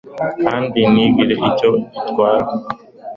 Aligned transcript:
kandi 0.47 0.79
ntigire 0.93 1.33
icyo 1.49 1.69
itwara 1.99 2.45